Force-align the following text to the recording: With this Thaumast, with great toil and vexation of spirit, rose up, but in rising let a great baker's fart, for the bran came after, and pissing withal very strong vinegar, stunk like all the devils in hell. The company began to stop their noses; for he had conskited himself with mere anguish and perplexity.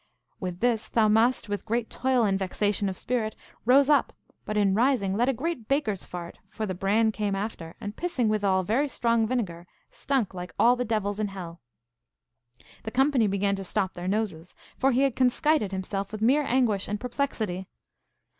With 0.39 0.61
this 0.61 0.89
Thaumast, 0.89 1.47
with 1.47 1.63
great 1.63 1.91
toil 1.91 2.23
and 2.23 2.39
vexation 2.39 2.89
of 2.89 2.97
spirit, 2.97 3.35
rose 3.65 3.87
up, 3.87 4.13
but 4.45 4.57
in 4.57 4.73
rising 4.73 5.15
let 5.15 5.29
a 5.29 5.31
great 5.31 5.67
baker's 5.67 6.05
fart, 6.05 6.39
for 6.49 6.65
the 6.65 6.73
bran 6.73 7.11
came 7.11 7.35
after, 7.35 7.75
and 7.79 7.95
pissing 7.95 8.27
withal 8.27 8.63
very 8.63 8.87
strong 8.87 9.27
vinegar, 9.27 9.67
stunk 9.91 10.33
like 10.33 10.55
all 10.57 10.75
the 10.75 10.83
devils 10.83 11.19
in 11.19 11.27
hell. 11.27 11.61
The 12.81 12.89
company 12.89 13.27
began 13.27 13.55
to 13.57 13.63
stop 13.63 13.93
their 13.93 14.07
noses; 14.07 14.55
for 14.75 14.89
he 14.91 15.01
had 15.03 15.15
conskited 15.15 15.69
himself 15.71 16.11
with 16.11 16.19
mere 16.23 16.45
anguish 16.47 16.87
and 16.87 16.99
perplexity. 16.99 17.67